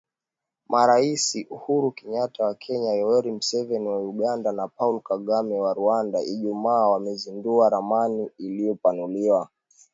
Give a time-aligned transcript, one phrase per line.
[0.71, 1.25] Marais
[1.55, 7.69] Uhuru Kenyata wa Kenya, Yoweri Museveni wa Uganda, na Paul Kagame wa Rwanda Ijumaa wamezindua
[7.69, 9.49] ramani iliyopanuliwa